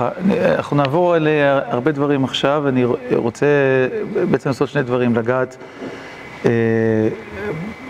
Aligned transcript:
אנחנו 0.00 0.76
נעבור 0.76 1.14
על 1.14 1.28
הרבה 1.66 1.92
דברים 1.92 2.24
עכשיו, 2.24 2.68
אני 2.68 2.84
רוצה 3.14 3.46
בעצם 4.30 4.48
לעשות 4.48 4.68
שני 4.68 4.82
דברים, 4.82 5.14
לגעת 5.14 5.56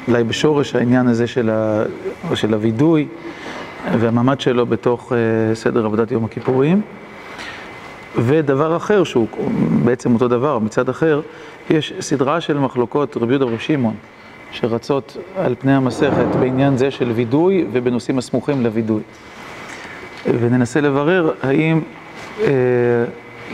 אולי 0.08 0.24
בשורש 0.26 0.74
העניין 0.74 1.06
הזה 1.06 1.26
של 1.26 2.52
הווידוי 2.52 3.08
והמעמד 3.98 4.40
שלו 4.40 4.66
בתוך 4.66 5.12
סדר 5.54 5.84
עבודת 5.84 6.10
יום 6.10 6.24
הכיפורים. 6.24 6.80
ודבר 8.18 8.76
אחר 8.76 9.04
שהוא 9.04 9.26
בעצם 9.84 10.14
אותו 10.14 10.28
דבר, 10.28 10.58
מצד 10.58 10.88
אחר, 10.88 11.20
יש 11.70 11.92
סדרה 12.00 12.40
של 12.40 12.58
מחלוקות 12.58 13.16
רבי 13.16 13.32
יהודה 13.32 13.46
ורבי 13.46 13.58
שמעון 13.58 13.94
שרצות 14.52 15.16
על 15.36 15.54
פני 15.58 15.72
המסכת 15.74 16.26
בעניין 16.40 16.76
זה 16.76 16.90
של 16.90 17.10
וידוי 17.10 17.66
ובנושאים 17.72 18.18
הסמוכים 18.18 18.62
לוידוי 18.62 19.02
וננסה 20.26 20.80
לברר 20.80 21.32
האם 21.42 21.80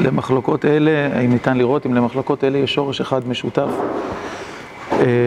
למחלוקות 0.00 0.64
אלה, 0.64 1.08
האם 1.12 1.32
ניתן 1.32 1.56
לראות 1.56 1.86
אם 1.86 1.94
למחלוקות 1.94 2.44
אלה 2.44 2.58
יש 2.58 2.74
שורש 2.74 3.00
אחד 3.00 3.28
משותף 3.28 3.68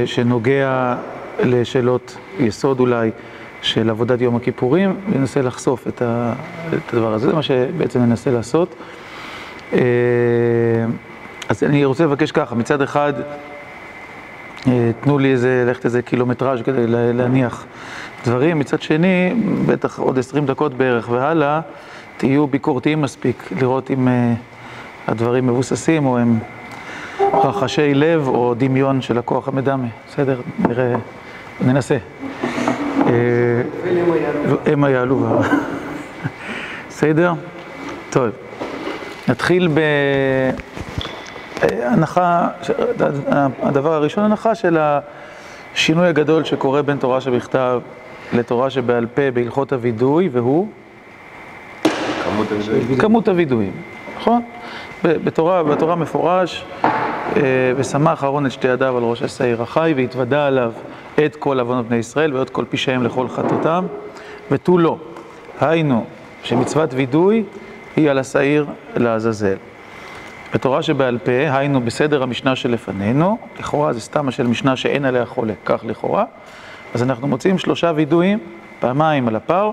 שנוגע 0.05 0.95
לשאלות 1.43 2.17
יסוד 2.39 2.79
אולי 2.79 3.11
של 3.61 3.89
עבודת 3.89 4.21
יום 4.21 4.35
הכיפורים. 4.35 4.95
וננסה 5.11 5.41
לחשוף 5.41 5.87
את 5.87 6.01
הדבר 6.93 7.13
הזה, 7.13 7.27
זה 7.27 7.33
מה 7.33 7.41
שבעצם 7.41 7.99
ננסה 7.99 8.31
לעשות. 8.31 8.75
אז 11.49 11.63
אני 11.63 11.85
רוצה 11.85 12.03
לבקש 12.03 12.31
ככה, 12.31 12.55
מצד 12.55 12.81
אחד 12.81 13.13
תנו 15.01 15.19
לי 15.19 15.31
איזה, 15.31 15.63
ללכת 15.67 15.85
איזה 15.85 16.01
קילומטראז' 16.01 16.61
כדי 16.61 16.87
להניח 16.87 17.65
דברים, 18.25 18.59
מצד 18.59 18.81
שני, 18.81 19.33
בטח 19.65 19.99
עוד 19.99 20.19
עשרים 20.19 20.45
דקות 20.45 20.73
בערך 20.73 21.09
והלאה, 21.09 21.61
תהיו 22.17 22.47
ביקורתיים 22.47 23.01
מספיק 23.01 23.49
לראות 23.61 23.91
אם 23.91 24.07
הדברים 25.07 25.47
מבוססים 25.47 26.05
או 26.05 26.17
הם 26.17 26.39
רחשי 27.33 27.93
לב 27.93 28.27
או 28.27 28.53
דמיון 28.57 29.01
של 29.01 29.17
הכוח 29.17 29.47
המדמה, 29.47 29.87
בסדר? 30.07 30.41
נראה, 30.59 30.95
ננסה. 31.61 31.97
הם 34.65 34.83
היעלו. 34.83 35.39
בסדר? 36.89 37.33
טוב. 38.09 38.29
נתחיל 39.27 39.69
בהנחה, 41.61 42.47
הדבר 43.61 43.93
הראשון, 43.93 44.23
הנחה 44.23 44.55
של 44.55 44.77
השינוי 45.73 46.07
הגדול 46.07 46.43
שקורה 46.43 46.81
בין 46.81 46.97
תורה 46.97 47.21
שבכתב 47.21 47.81
לתורה 48.33 48.69
שבעל 48.69 49.05
פה 49.05 49.31
בהלכות 49.33 49.73
הווידוי, 49.73 50.29
והוא? 50.31 50.67
כמות 52.23 52.51
הווידויים. 52.51 52.97
כמות 52.97 53.27
הווידויים, 53.27 53.71
נכון? 54.17 54.41
בתורה, 55.03 55.63
בתורה 55.63 55.95
מפורש, 55.95 56.65
ושמח 57.75 58.23
אהרון 58.23 58.45
את 58.45 58.51
שתי 58.51 58.67
ידיו 58.67 58.97
על 58.97 59.03
ראש 59.03 59.21
השעיר 59.21 59.61
החי, 59.61 59.93
והתוודה 59.97 60.47
עליו 60.47 60.71
את 61.25 61.35
כל 61.35 61.59
עוונות 61.59 61.87
בני 61.87 61.97
ישראל 61.97 62.33
ואת 62.37 62.49
כל 62.49 62.65
פשעיהם 62.69 63.03
לכל 63.03 63.27
חטאותם, 63.27 63.85
ותו 64.51 64.77
לא. 64.77 64.97
היינו, 65.59 66.05
שמצוות 66.43 66.93
וידוי 66.93 67.43
היא 67.95 68.09
על 68.09 68.17
השעיר 68.17 68.65
לעזאזל. 68.95 69.55
בתורה 70.53 70.81
שבעל 70.81 71.17
פה, 71.17 71.31
היינו 71.31 71.81
בסדר 71.81 72.23
המשנה 72.23 72.55
שלפנינו, 72.55 73.37
לכאורה 73.59 73.93
זה 73.93 73.99
סתם 73.99 74.31
של 74.31 74.47
משנה 74.47 74.75
שאין 74.75 75.05
עליה 75.05 75.25
חולק, 75.25 75.55
כך 75.65 75.81
לכאורה, 75.83 76.25
אז 76.93 77.03
אנחנו 77.03 77.27
מוצאים 77.27 77.57
שלושה 77.57 77.91
וידויים, 77.95 78.39
פעמיים 78.79 79.27
על 79.27 79.35
הפר, 79.35 79.71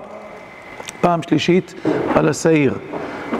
פעם 1.01 1.21
שלישית 1.21 1.73
על 2.15 2.29
השעיר. 2.29 2.73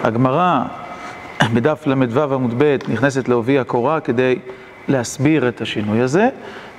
הגמרא 0.03 0.63
בדף 1.53 1.87
ל"ו 1.87 2.33
עמוד 2.33 2.53
ב' 2.57 2.77
נכנסת 2.87 3.29
לעובי 3.29 3.59
הקורה 3.59 3.99
כדי 3.99 4.35
להסביר 4.87 5.47
את 5.47 5.61
השינוי 5.61 6.01
הזה, 6.01 6.29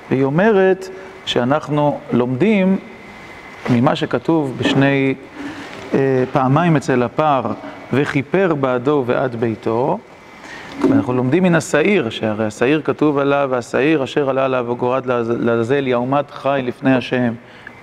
והיא 0.09 0.23
אומרת 0.23 0.89
שאנחנו 1.25 1.99
לומדים 2.11 2.77
ממה 3.69 3.95
שכתוב 3.95 4.57
בשני 4.57 5.15
פעמיים 6.31 6.75
אצל 6.75 7.03
הפר 7.03 7.41
וכיפר 7.93 8.55
בעדו 8.59 9.03
ועד 9.07 9.35
ביתו, 9.35 9.99
ואנחנו 10.89 11.13
לומדים 11.13 11.43
מן 11.43 11.55
השעיר, 11.55 12.09
שהרי 12.09 12.45
השעיר 12.45 12.81
כתוב 12.81 13.17
עליו, 13.17 13.47
והשעיר 13.51 14.03
אשר 14.03 14.29
עלה 14.29 14.45
עליו 14.45 14.65
וגורד 14.69 15.05
לעזאזל 15.29 15.87
יעומת 15.87 16.31
חי 16.31 16.61
לפני 16.63 16.95
השם 16.95 17.33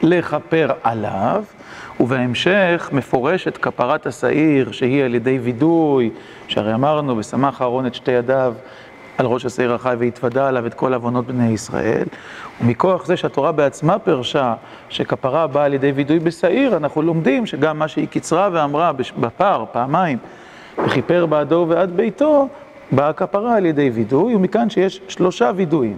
לכפר 0.02 0.70
עליו, 0.82 1.44
ובהמשך 2.00 2.90
מפורשת 2.92 3.56
כפרת 3.56 4.06
השעיר 4.06 4.72
שהיא 4.72 5.04
על 5.04 5.14
ידי 5.14 5.38
וידוי, 5.38 6.10
שהרי 6.48 6.74
אמרנו 6.74 7.18
ושמח 7.18 7.62
אהרון 7.62 7.86
את 7.86 7.94
שתי 7.94 8.10
ידיו 8.10 8.54
על 9.18 9.26
ראש 9.26 9.46
השעיר 9.46 9.74
החי 9.74 9.94
והתוודה 9.98 10.48
עליו 10.48 10.66
את 10.66 10.74
כל 10.74 10.94
עוונות 10.94 11.26
בני 11.26 11.48
ישראל, 11.48 12.06
ומכוח 12.60 13.06
זה 13.06 13.16
שהתורה 13.16 13.52
בעצמה 13.52 13.98
פרשה 13.98 14.54
שכפרה 14.88 15.46
באה 15.46 15.64
על 15.64 15.74
ידי 15.74 15.92
וידוי 15.92 16.18
בשעיר, 16.18 16.76
אנחנו 16.76 17.02
לומדים 17.02 17.46
שגם 17.46 17.78
מה 17.78 17.88
שהיא 17.88 18.08
קיצרה 18.08 18.48
ואמרה 18.52 18.92
בפר 19.20 19.64
פעמיים, 19.72 20.18
וכיפר 20.84 21.26
בעדו 21.26 21.66
ועד 21.68 21.96
ביתו, 21.96 22.48
באה 22.92 23.12
כפרה 23.12 23.56
על 23.56 23.66
ידי 23.66 23.90
וידוי, 23.90 24.34
ומכאן 24.34 24.70
שיש 24.70 25.00
שלושה 25.08 25.50
וידויים, 25.56 25.96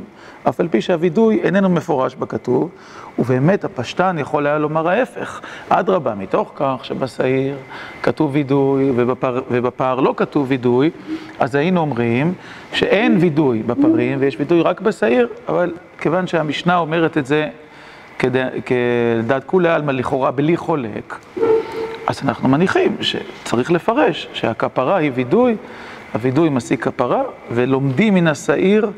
אף 0.49 0.61
על 0.61 0.69
פי 0.69 0.81
שהווידוי 0.81 1.41
איננו 1.43 1.69
מפורש 1.69 2.15
בכתוב, 2.15 2.71
ובאמת 3.19 3.65
הפשטן 3.65 4.17
יכול 4.19 4.47
היה 4.47 4.59
לומר 4.59 4.89
ההפך, 4.89 5.41
אדרבה, 5.69 6.15
מתוך 6.15 6.53
כך 6.55 6.81
שבשעיר 6.83 7.57
כתוב 8.03 8.31
וידוי 8.35 8.93
ובפר, 8.97 9.41
ובפר 9.51 10.01
לא 10.01 10.15
כתוב 10.17 10.47
וידוי, 10.51 10.91
אז 11.39 11.55
היינו 11.55 11.81
אומרים 11.81 12.35
שאין 12.73 13.17
וידוי 13.21 13.63
בפרים 13.63 14.19
ויש 14.21 14.37
וידוי 14.39 14.63
רק 14.63 14.81
בשעיר, 14.81 15.29
אבל 15.49 15.73
כיוון 15.99 16.27
שהמשנה 16.27 16.79
אומרת 16.79 17.19
את 17.19 17.27
זה 17.27 17.49
כדעת 18.67 19.45
כולי 19.47 19.69
עלמא 19.69 19.93
לכאורה 19.93 20.31
בלי 20.31 20.57
חולק, 20.57 21.19
אז 22.11 22.21
אנחנו 22.25 22.49
מניחים 22.49 22.97
שצריך 23.01 23.73
לפרש 23.73 24.29
שהכפרה 24.33 24.97
היא 24.97 25.11
וידוי, 25.15 25.57
הווידוי 26.13 26.49
משיג 26.49 26.81
כפרה, 26.81 27.23
ולומדים 27.51 28.15
מן 28.15 28.27
השעיר 28.27 28.91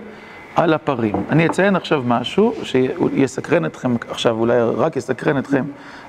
על 0.57 0.75
הפרים. 0.75 1.15
אני 1.31 1.47
אציין 1.47 1.77
עכשיו 1.77 2.03
משהו 2.07 2.55
שיסקרן 2.63 3.65
אתכם 3.67 3.95
עכשיו, 4.09 4.39
אולי 4.39 4.61
רק 4.61 4.97
יסקרן 4.97 5.39
אתכם 5.39 5.65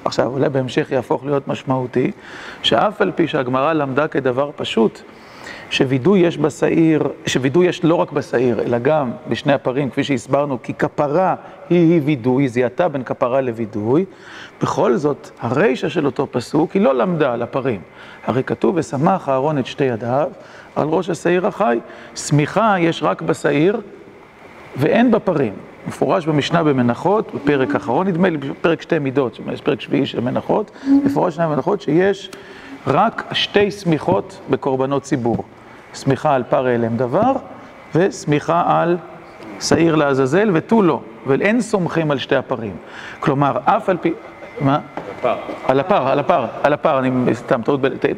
עכשיו, 0.05 0.25
אולי 0.25 0.49
בהמשך 0.49 0.91
יהפוך 0.91 1.25
להיות 1.25 1.47
משמעותי, 1.47 2.11
שאף 2.61 3.01
על 3.01 3.11
פי 3.11 3.27
שהגמרא 3.27 3.73
למדה 3.73 4.07
כדבר 4.07 4.51
פשוט, 4.55 5.01
שווידוי 5.69 6.19
יש 6.19 6.37
בשעיר, 6.37 7.03
שווידוי 7.25 7.67
יש 7.67 7.83
לא 7.83 7.95
רק 7.95 8.11
בשעיר, 8.11 8.61
אלא 8.61 8.77
גם 8.79 9.11
בשני 9.27 9.53
הפרים, 9.53 9.89
כפי 9.89 10.03
שהסברנו, 10.03 10.57
כי 10.63 10.73
כפרה 10.73 11.35
היא 11.69 11.93
היא 11.93 12.01
וידוי, 12.05 12.47
זיהתה 12.47 12.87
בין 12.87 13.03
כפרה 13.03 13.41
לווידוי, 13.41 14.05
בכל 14.61 14.95
זאת, 14.95 15.29
הרישא 15.39 15.89
של 15.89 16.05
אותו 16.05 16.27
פסוק 16.31 16.71
היא 16.71 16.81
לא 16.81 16.95
למדה 16.95 17.33
על 17.33 17.41
הפרים. 17.41 17.81
הרי 18.25 18.43
כתוב, 18.43 18.75
ושמח 18.77 19.29
אהרון 19.29 19.57
את 19.57 19.65
שתי 19.65 19.83
ידיו 19.83 20.29
על 20.75 20.87
ראש 20.87 21.09
השעיר 21.09 21.47
החי. 21.47 21.79
שמיכה 22.15 22.75
יש 22.79 23.03
רק 23.03 23.21
בשעיר 23.21 23.81
ואין 24.75 25.11
בפרים. 25.11 25.53
מפורש 25.87 26.25
במשנה 26.25 26.63
במנחות, 26.63 27.31
בפרק 27.35 27.75
אחרון, 27.75 28.07
נדמה 28.07 28.29
לי, 28.29 28.37
בפרק 28.37 28.81
שתי 28.81 28.99
מידות, 28.99 29.39
יש 29.53 29.61
פרק 29.61 29.81
שביעי 29.81 30.05
של 30.05 30.19
מנחות, 30.19 30.71
מפורש 31.05 31.35
שני 31.35 31.47
מנחות 31.47 31.81
שיש 31.81 32.29
רק 32.87 33.23
שתי 33.31 33.71
שמיכות 33.71 34.39
בקורבנות 34.49 35.03
ציבור. 35.03 35.43
שמיכה 35.93 36.35
על 36.35 36.43
פר 36.49 36.75
אליהם 36.75 36.97
דבר, 36.97 37.31
ושמיכה 37.95 38.63
על 38.67 38.97
שעיר 39.61 39.95
לעזאזל 39.95 40.49
ותו 40.53 40.81
לא, 40.81 40.99
ואין 41.27 41.61
סומכים 41.61 42.11
על 42.11 42.17
שתי 42.17 42.35
הפרים. 42.35 42.75
כלומר, 43.19 43.57
אף 43.65 43.89
על 43.89 43.97
פי... 43.97 44.13
מה? 44.61 44.79
הפר. 45.19 45.35
על 45.67 45.79
הפר, 45.79 46.07
על 46.07 46.19
הפר, 46.19 46.45
על 46.63 46.73
הפר, 46.73 46.99
אני 46.99 47.35
סתם 47.35 47.61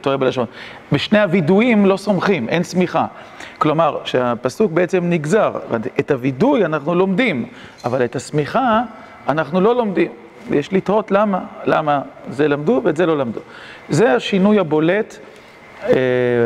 טועה 0.02 0.18
בלשון. 0.18 0.46
בשני 0.92 1.20
הווידויים 1.20 1.86
לא 1.86 1.98
סומכים, 1.98 2.50
אין 2.50 2.64
סמיכה. 2.64 3.06
כלומר, 3.58 3.98
שהפסוק 4.06 4.72
בעצם 4.72 5.04
נגזר, 5.04 5.52
את 6.00 6.12
הווידוי 6.12 6.66
אנחנו 6.66 6.96
לומדים, 6.96 7.46
אבל 7.86 8.06
את 8.06 8.16
הסמיכה 8.16 8.82
אנחנו 9.28 9.62
לא 9.62 9.76
לומדים. 9.76 10.12
ויש 10.50 10.74
לתהות 10.74 11.12
למה, 11.12 11.40
למה 11.66 12.02
זה 12.30 12.48
למדו 12.48 12.82
ואת 12.84 12.98
זה 12.98 13.06
לא 13.06 13.18
למדו. 13.18 13.40
זה 13.90 14.14
השינוי 14.14 14.60
הבולט 14.60 15.18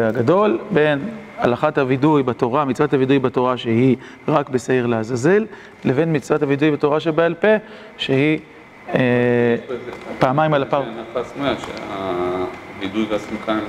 הגדול 0.07 0.59
בין 0.71 0.99
הלכת 1.37 1.77
הווידוי 1.77 2.23
בתורה, 2.23 2.65
מצוות 2.65 2.93
הווידוי 2.93 3.19
בתורה 3.19 3.57
שהיא 3.57 3.95
רק 4.27 4.49
בשעיר 4.49 4.85
לעזאזל, 4.85 5.45
לבין 5.85 6.15
מצוות 6.15 6.41
הווידוי 6.43 6.71
בתורה 6.71 6.99
שבעל 6.99 7.33
פה, 7.33 7.47
שהיא 7.97 8.39
פעמיים 10.19 10.53
על 10.53 10.63
הפר. 10.63 10.83
והסמיכה 13.09 13.51
הם 13.51 13.59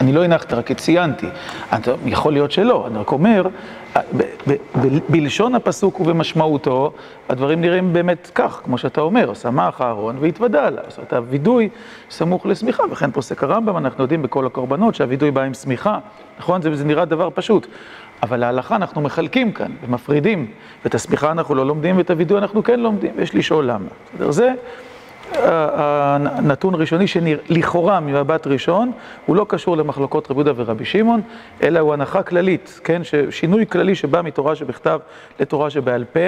אני 0.00 0.12
לא 0.12 0.24
הנחתי, 0.24 0.54
רק 0.54 0.72
ציינתי. 0.72 1.26
יכול 2.06 2.32
להיות 2.32 2.52
שלא, 2.52 2.86
אני 2.86 2.98
רק 2.98 3.12
אומר, 3.12 3.46
בלשון 5.08 5.54
הפסוק 5.54 6.00
ובמשמעותו, 6.00 6.92
הדברים 7.28 7.60
נראים 7.60 7.92
באמת 7.92 8.30
כך, 8.34 8.60
כמו 8.64 8.78
שאתה 8.78 9.00
אומר, 9.00 9.34
שמח 9.34 9.80
אהרון 9.80 10.16
והתוודה 10.20 10.70
לה. 10.70 10.82
זאת 10.88 10.98
אומרת, 10.98 11.12
הווידוי 11.12 11.68
סמוך 12.10 12.46
לשמיכה, 12.46 12.82
וכן 12.90 13.10
פוסק 13.10 13.42
הרמב"ם, 13.42 13.76
אנחנו 13.76 14.04
יודעים 14.04 14.22
בכל 14.22 14.46
הקורבנות 14.46 14.94
שהווידוי 14.94 15.30
בא 15.30 15.42
עם 15.42 15.54
שמיכה, 15.54 15.98
נכון? 16.38 16.62
זה 16.62 16.84
נראה 16.84 17.04
דבר 17.04 17.28
פשוט. 17.34 17.66
אבל 18.22 18.36
להלכה 18.36 18.76
אנחנו 18.76 19.00
מחלקים 19.00 19.52
כאן 19.52 19.72
ומפרידים, 19.86 20.46
ואת 20.84 20.94
השמיכה 20.94 21.30
אנחנו 21.30 21.54
לא 21.54 21.66
לומדים 21.66 21.96
ואת 21.96 22.10
הווידוי 22.10 22.38
אנחנו 22.38 22.62
כן 22.62 22.80
לומדים, 22.80 23.10
ויש 23.16 23.34
לשאול 23.34 23.64
למה. 23.64 23.86
בסדר? 24.14 24.30
זה 24.30 24.52
הנתון 25.42 26.74
הראשוני 26.74 27.06
שלכאורה 27.06 28.00
ממבט 28.00 28.46
ראשון, 28.46 28.92
הוא 29.26 29.36
לא 29.36 29.46
קשור 29.48 29.76
למחלוקות 29.76 30.30
רבי 30.30 30.40
יהודה 30.40 30.52
ורבי 30.56 30.84
שמעון, 30.84 31.20
אלא 31.62 31.78
הוא 31.78 31.92
הנחה 31.92 32.22
כללית, 32.22 32.80
כן? 32.84 33.02
שינוי 33.30 33.66
כללי 33.66 33.94
שבא 33.94 34.22
מתורה 34.22 34.56
שבכתב 34.56 34.98
לתורה 35.40 35.70
שבעל 35.70 36.04
פה, 36.04 36.20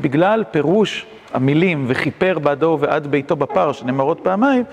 בגלל 0.00 0.44
פירוש 0.50 1.06
המילים 1.34 1.84
וכיפר 1.88 2.38
בעדו 2.38 2.78
ועד 2.80 3.06
ביתו 3.06 3.36
בפר, 3.36 3.72
שנאמרות 3.72 4.20
פעמיים, 4.22 4.64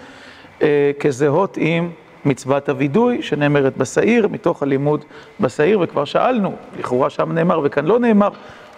כזהות 0.99 1.57
עם 1.61 1.89
מצוות 2.25 2.69
הווידוי 2.69 3.21
שנאמרת 3.21 3.77
בשעיר, 3.77 4.27
מתוך 4.27 4.63
הלימוד 4.63 5.05
בשעיר, 5.39 5.79
וכבר 5.81 6.05
שאלנו, 6.05 6.53
לכאורה 6.79 7.09
שם 7.09 7.31
נאמר 7.31 7.59
וכאן 7.63 7.85
לא 7.85 7.99
נאמר, 7.99 8.29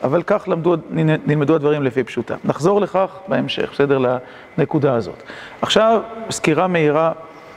אבל 0.03 0.23
כך 0.23 0.43
למדו, 0.47 0.75
נלמדו 1.25 1.55
הדברים 1.55 1.83
לפי 1.83 2.03
פשוטה. 2.03 2.35
נחזור 2.43 2.81
לכך 2.81 3.09
בהמשך, 3.27 3.69
בסדר? 3.73 4.17
לנקודה 4.57 4.95
הזאת. 4.95 5.23
עכשיו, 5.61 6.01
סקירה 6.29 6.67
מהירה 6.67 7.11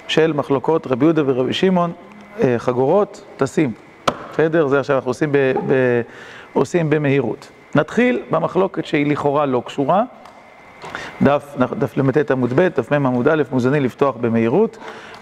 של 0.09 0.33
מחלוקות 0.33 0.87
רבי 0.87 1.05
יהודה 1.05 1.23
ורבי 1.27 1.53
שמעון, 1.53 1.93
חגורות, 2.59 3.25
טסים. 3.37 3.73
בסדר? 4.33 4.67
זה 4.67 4.81
עכשיו 4.81 4.97
אנחנו 4.97 5.11
עושים, 5.11 5.33
ב, 5.33 5.37
ב, 5.37 6.01
עושים 6.53 6.91
במהירות. 6.91 7.49
נתחיל 7.75 8.23
במחלוקת 8.31 8.87
שהיא 8.87 9.07
לכאורה 9.13 9.47
לא 9.47 9.63
קשורה. 9.67 10.03
דף, 11.23 11.55
דף 11.79 11.97
ל"ט 11.97 12.31
עמוד 12.31 12.53
ב', 12.55 12.69
דף 12.77 12.93
מ' 12.93 13.07
עמוד 13.07 13.29
א', 13.29 13.43
מוזני 13.53 13.81
לפתוח 13.81 14.17
במהירות. 14.21 14.79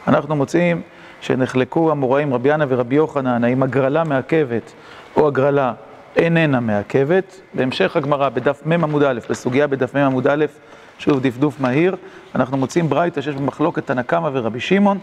אנחנו 0.08 0.36
מוצאים 0.36 0.82
שנחלקו 1.20 1.90
המוראים 1.90 2.34
רבי 2.34 2.48
ינא 2.54 2.64
ורבי 2.68 2.94
יוחנן, 2.94 3.44
האם 3.44 3.62
הגרלה 3.62 4.04
מעכבת 4.04 4.72
או 5.16 5.28
הגרלה 5.28 5.72
איננה 6.16 6.60
מעכבת. 6.60 7.40
בהמשך 7.54 7.96
הגמרא, 7.96 8.28
בדף 8.28 8.62
מ' 8.66 8.84
עמוד 8.84 9.02
א', 9.02 9.18
בסוגיה 9.30 9.66
בדף 9.66 9.96
מ' 9.96 9.98
עמוד 9.98 10.26
א', 10.26 10.44
שוב 10.98 11.20
דפדוף 11.20 11.60
מהיר, 11.60 11.96
אנחנו 12.34 12.56
מוצאים 12.56 12.88
ברייתא 12.88 13.20
שיש 13.20 13.34
במחלוקת 13.34 13.86
תנא 13.86 14.02
קמא 14.02 14.30
ורבי 14.32 14.60
שמעון, 14.60 14.98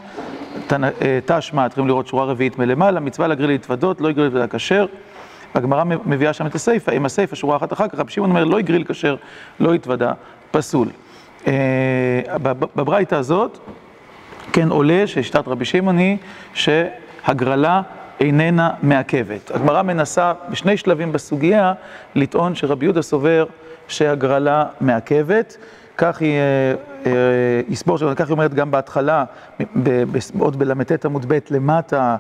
תשמע, 1.25 1.69
צריכים 1.69 1.88
לראות 1.88 2.07
שורה 2.07 2.25
רביעית 2.25 2.60
מלמעלה, 2.60 3.00
מצווה 3.00 3.27
להגריל 3.27 3.50
להתוודות, 3.50 4.01
לא 4.01 4.10
יגריל 4.10 4.25
להתוודה 4.25 4.48
כשר. 4.48 4.86
הגמרא 5.54 5.83
מביאה 6.06 6.33
שם 6.33 6.45
את 6.45 6.56
הסיפא, 6.56 6.92
עם 6.92 7.06
הסיפא 7.06 7.36
שורה 7.36 7.57
אחת 7.57 7.74
אחר 7.74 7.88
כך, 7.88 8.00
רבי 8.00 8.12
שמעון 8.12 8.30
אומר 8.30 8.44
לא 8.44 8.59
יגריל 8.59 8.83
כשר, 8.83 9.16
לא 9.59 9.75
יתוודה, 9.75 10.12
פסול. 10.51 10.88
בברייתא 12.75 13.16
הזאת, 13.16 13.57
כן 14.54 14.69
עולה 14.69 15.07
ששיטת 15.07 15.48
רבי 15.48 15.66
שמעון 15.66 15.98
היא 15.98 16.18
שהגרלה 16.54 17.81
איננה 18.19 18.71
מעכבת. 18.81 19.51
הגמרא 19.51 19.81
מנסה 19.81 20.33
בשני 20.50 20.77
שלבים 20.77 21.12
בסוגיה 21.12 21.74
לטעון 22.15 22.56
שרבי 22.56 22.86
יהודה 22.86 23.01
סובר 23.01 23.45
שהגרלה 23.88 24.65
מעכבת. 24.81 25.57
כך 25.98 26.21
היא 26.21 26.39
יסבור, 27.69 27.98
כך 28.15 28.27
היא 28.27 28.33
אומרת 28.33 28.54
גם 28.54 28.71
בהתחלה, 28.71 29.25
עוד 30.39 30.60
בל"ט 30.60 31.06
עמוד 31.06 31.25
ב' 31.27 31.39
למטה, 31.51 32.15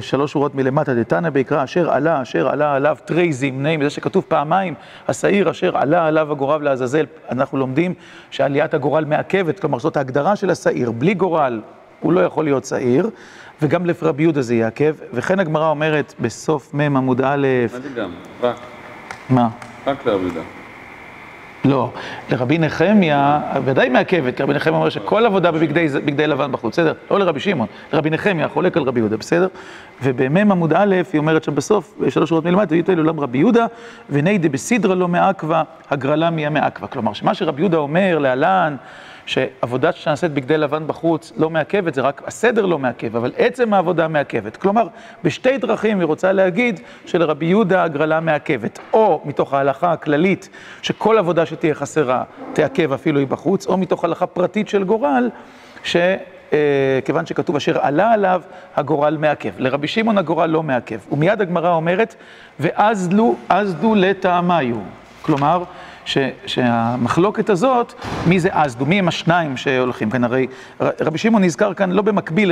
שלוש 0.00 0.32
שורות 0.32 0.54
מלמטה, 0.54 0.94
דתנא 0.94 1.30
ביקרא, 1.30 1.64
אשר 1.64 1.90
עלה, 1.90 2.22
אשר 2.22 2.48
עלה 2.48 2.74
עליו 2.74 2.96
תרי 3.04 3.32
זימני, 3.32 3.76
מזה 3.76 3.90
שכתוב 3.90 4.24
פעמיים, 4.28 4.74
השעיר 5.08 5.50
אשר 5.50 5.76
עלה 5.76 6.06
עליו 6.06 6.32
הגורל 6.32 6.62
לעזאזל, 6.62 7.06
אנחנו 7.30 7.58
לומדים 7.58 7.94
שעליית 8.30 8.74
הגורל 8.74 9.04
מעכבת, 9.04 9.60
כלומר 9.60 9.78
זאת 9.78 9.96
ההגדרה 9.96 10.36
של 10.36 10.50
השעיר, 10.50 10.90
בלי 10.90 11.14
גורל 11.14 11.60
הוא 12.02 12.12
לא 12.12 12.20
יכול 12.20 12.44
להיות 12.44 12.64
שעיר, 12.64 13.10
וגם 13.62 13.86
לרבי 13.86 14.22
יהודה 14.22 14.42
זה 14.42 14.54
יעכב, 14.54 14.94
וכן 15.12 15.40
הגמרא 15.40 15.70
אומרת 15.70 16.14
בסוף 16.20 16.74
מ' 16.74 16.96
עמוד 16.96 17.20
א', 17.24 17.46
מה 17.72 17.80
זה 17.80 17.88
גם? 17.96 18.10
רק. 18.42 18.56
מה? 19.30 19.48
רק 19.86 20.06
לרבי 20.06 20.24
יהודה. 20.24 20.40
לא, 21.64 21.90
לרבי 22.30 22.58
נחמיה, 22.58 23.40
ודאי 23.64 23.88
מעכבת, 23.88 24.36
כי 24.36 24.42
רבי 24.42 24.54
נחמיה 24.54 24.76
אומר 24.76 24.88
שכל 24.88 25.26
עבודה 25.26 25.50
בבגדי 25.50 26.26
לבן 26.26 26.52
בחוץ, 26.52 26.72
בסדר? 26.72 26.92
לא 27.10 27.18
לרבי 27.18 27.40
שמעון, 27.40 27.66
לרבי 27.92 28.10
נחמיה, 28.10 28.48
חולק 28.48 28.76
על 28.76 28.82
רבי 28.82 29.00
יהודה, 29.00 29.16
בסדר? 29.16 29.48
ובמ' 30.02 30.52
עמוד 30.52 30.72
א', 30.72 30.96
היא 31.12 31.18
אומרת 31.18 31.44
שם 31.44 31.54
בסוף, 31.54 31.98
שלוש 32.08 32.28
שורות 32.28 32.44
מלמטה, 32.44 32.74
ויתו 32.74 32.94
לעולם 32.94 33.20
רבי 33.20 33.38
יהודה, 33.38 33.66
וניידי 34.10 34.48
בסידרא 34.48 34.94
לא 34.94 35.08
מעכבה, 35.08 35.62
הגרלה 35.90 36.30
מיה 36.30 36.50
מעכבה. 36.50 36.86
כלומר, 36.86 37.12
שמה 37.12 37.34
שרבי 37.34 37.62
יהודה 37.62 37.76
אומר 37.76 38.18
להלן, 38.18 38.76
שעבודה 39.26 39.92
שנעשית 39.92 40.32
בגדי 40.32 40.58
לבן 40.58 40.86
בחוץ 40.86 41.32
לא 41.36 41.50
מעכבת, 41.50 41.94
זה 41.94 42.00
רק 42.00 42.22
הסדר 42.26 42.66
לא 42.66 42.78
מעכב, 42.78 43.16
אבל 43.16 43.32
עצם 43.36 43.74
העבודה 43.74 44.08
מעכבת. 44.08 44.56
כלומר, 44.56 44.86
בשתי 45.24 45.58
דרכים 45.58 45.98
היא 45.98 46.06
רוצה 46.06 46.32
להגיד 46.32 46.80
שלרבי 47.06 47.46
יהודה 47.46 47.82
הגרלה 47.82 48.20
מעכבת, 48.20 48.78
או 48.92 49.20
מתוך 49.24 49.54
ההלכה 49.54 49.92
הכללית, 49.92 50.48
שכל 50.82 51.18
עבודה 51.18 51.46
שתהיה 51.46 51.74
חסרה 51.74 52.24
תעכב 52.52 52.92
אפילו 52.92 53.18
היא 53.18 53.26
בחוץ, 53.26 53.66
או 53.66 53.76
מתוך 53.76 54.04
הלכה 54.04 54.26
פרטית 54.26 54.68
של 54.68 54.84
גורל, 54.84 55.30
שכיוון 55.84 57.26
שכתוב 57.26 57.56
אשר 57.56 57.78
עלה 57.80 58.12
עליו, 58.12 58.42
הגורל 58.76 59.16
מעכב. 59.16 59.50
לרבי 59.58 59.88
שמעון 59.88 60.18
הגורל 60.18 60.50
לא 60.50 60.62
מעכב. 60.62 60.98
ומיד 61.12 61.40
הגמרא 61.40 61.74
אומרת, 61.74 62.14
ואזלו, 62.60 63.36
אזדו 63.48 63.94
לטעמיו. 63.94 64.76
כלומר, 65.22 65.64
שהמחלוקת 66.46 67.50
הזאת, 67.50 67.92
מי 68.26 68.40
זה 68.40 68.48
אזדו, 68.52 68.86
מי 68.86 68.98
הם 68.98 69.08
השניים 69.08 69.56
שהולכים? 69.56 70.10
כאן, 70.10 70.24
הרי 70.24 70.46
רבי 70.80 71.18
שמעון 71.18 71.44
נזכר 71.44 71.74
כאן 71.74 71.90
לא 71.90 72.02
במקביל 72.02 72.32